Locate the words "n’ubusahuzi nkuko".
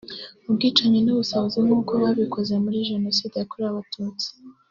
1.01-1.91